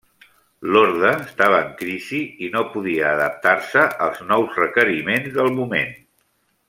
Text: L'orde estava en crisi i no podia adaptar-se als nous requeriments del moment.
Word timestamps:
L'orde 0.75 1.09
estava 1.25 1.59
en 1.65 1.67
crisi 1.81 2.21
i 2.47 2.49
no 2.55 2.63
podia 2.71 3.11
adaptar-se 3.19 3.85
als 4.07 4.25
nous 4.33 4.59
requeriments 4.65 5.31
del 5.37 5.53
moment. 5.61 5.95